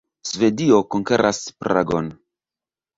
[0.29, 2.13] Svedio konkeras Pragon.